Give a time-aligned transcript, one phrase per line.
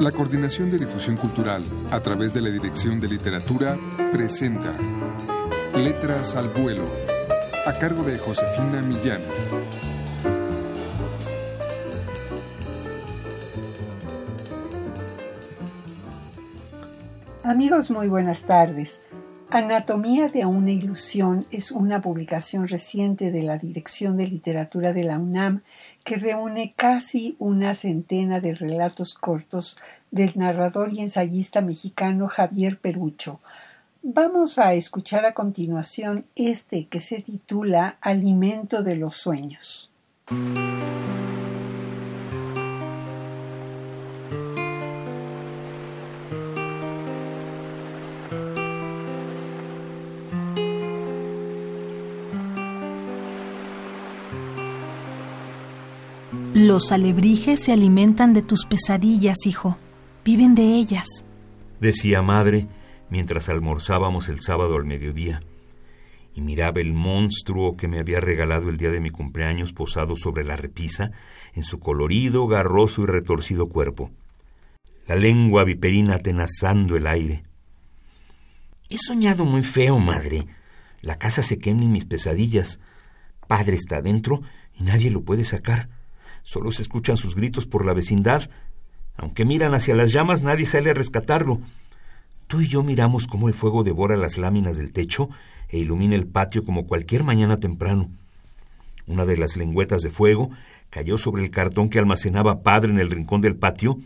[0.00, 3.78] La Coordinación de Difusión Cultural, a través de la Dirección de Literatura,
[4.12, 4.74] presenta
[5.74, 6.84] Letras al Vuelo,
[7.64, 9.22] a cargo de Josefina Millán.
[17.42, 19.00] Amigos, muy buenas tardes.
[19.50, 25.20] Anatomía de una ilusión es una publicación reciente de la Dirección de Literatura de la
[25.20, 25.62] UNAM
[26.02, 29.78] que reúne casi una centena de relatos cortos
[30.10, 33.40] del narrador y ensayista mexicano Javier Perucho.
[34.02, 39.92] Vamos a escuchar a continuación este que se titula Alimento de los Sueños.
[56.58, 59.76] Los alebrijes se alimentan de tus pesadillas, hijo.
[60.24, 61.26] Viven de ellas.
[61.82, 62.66] Decía madre
[63.10, 65.42] mientras almorzábamos el sábado al mediodía
[66.34, 70.44] y miraba el monstruo que me había regalado el día de mi cumpleaños posado sobre
[70.44, 71.10] la repisa
[71.52, 74.10] en su colorido, garroso y retorcido cuerpo.
[75.06, 77.44] La lengua viperina atenazando el aire.
[78.88, 80.46] He soñado muy feo, madre.
[81.02, 82.80] La casa se quema en mis pesadillas.
[83.46, 84.40] Padre está dentro
[84.74, 85.90] y nadie lo puede sacar.
[86.46, 88.48] Solo se escuchan sus gritos por la vecindad.
[89.16, 91.58] Aunque miran hacia las llamas, nadie sale a rescatarlo.
[92.46, 95.28] Tú y yo miramos cómo el fuego devora las láminas del techo
[95.68, 98.10] e ilumina el patio como cualquier mañana temprano.
[99.08, 100.50] Una de las lengüetas de fuego
[100.88, 103.98] cayó sobre el cartón que almacenaba padre en el rincón del patio,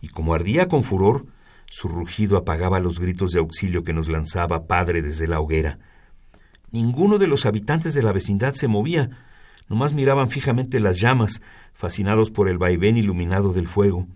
[0.00, 1.26] y como ardía con furor,
[1.66, 5.78] su rugido apagaba los gritos de auxilio que nos lanzaba padre desde la hoguera.
[6.72, 9.10] Ninguno de los habitantes de la vecindad se movía,
[9.68, 14.06] nomás miraban fijamente las llamas, fascinados por el vaivén iluminado del fuego.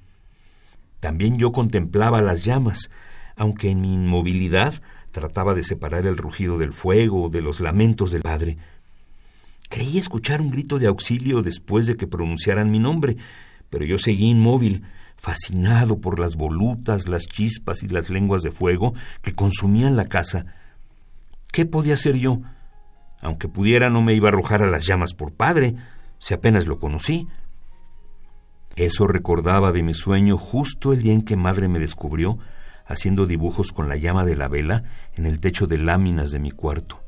[1.01, 2.91] También yo contemplaba las llamas,
[3.37, 4.81] aunque en mi inmovilidad
[5.13, 8.59] trataba de separar el rugido del fuego, de los lamentos del padre.
[9.69, 13.17] Creí escuchar un grito de auxilio después de que pronunciaran mi nombre,
[13.71, 14.83] pero yo seguí inmóvil,
[15.17, 20.47] fascinado por las volutas, las chispas y las lenguas de fuego que consumían la casa.
[21.53, 22.41] ¿Qué podía hacer yo?
[23.21, 25.75] Aunque pudiera, no me iba a arrojar a las llamas por padre,
[26.19, 27.29] si apenas lo conocí.
[28.77, 32.39] Eso recordaba de mi sueño justo el día en que madre me descubrió
[32.89, 34.83] haciendo dibujos con la llama de la vela
[35.15, 37.03] en el techo de láminas de mi cuarto.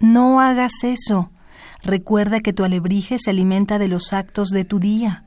[0.00, 1.30] No hagas eso.
[1.82, 5.24] Recuerda que tu alebrije se alimenta de los actos de tu día.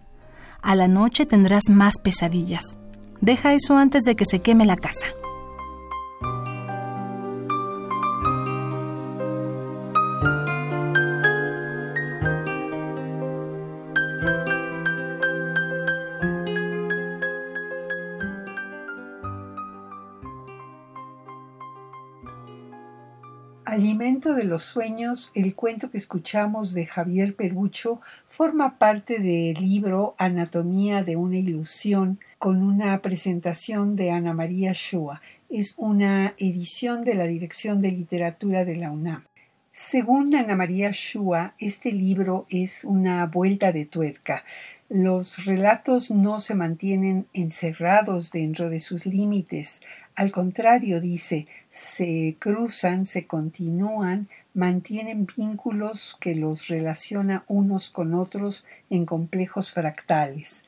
[0.61, 2.77] A la noche tendrás más pesadillas.
[3.19, 5.07] Deja eso antes de que se queme la casa.
[23.65, 30.13] Alimento de los sueños, el cuento que escuchamos de Javier Perucho, forma parte del libro
[30.19, 35.19] Anatomía de una ilusión, con una presentación de Ana María Shua.
[35.49, 39.23] Es una edición de la Dirección de Literatura de la UNAM.
[39.71, 44.43] Según Ana María Shua, este libro es una vuelta de tuerca.
[44.89, 49.81] Los relatos no se mantienen encerrados dentro de sus límites,
[50.15, 58.65] al contrario, dice, se cruzan, se continúan, mantienen vínculos que los relaciona unos con otros
[58.89, 60.63] en complejos fractales.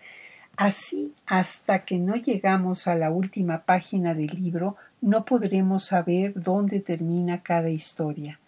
[0.57, 6.79] Así, hasta que no llegamos a la última página del libro, no podremos saber dónde
[6.79, 8.39] termina cada historia.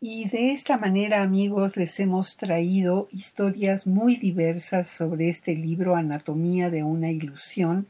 [0.00, 6.70] Y de esta manera, amigos, les hemos traído historias muy diversas sobre este libro Anatomía
[6.70, 7.86] de una ilusión,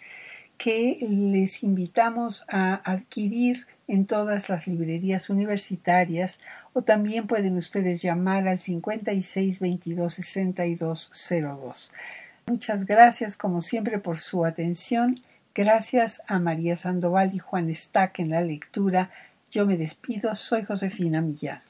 [0.63, 6.39] que les invitamos a adquirir en todas las librerías universitarias
[6.75, 11.93] o también pueden ustedes llamar al 56 22 62 02.
[12.47, 15.23] Muchas gracias como siempre por su atención.
[15.55, 19.09] Gracias a María Sandoval y Juan Stack en la lectura.
[19.51, 20.35] Yo me despido.
[20.35, 21.70] Soy Josefina Millán.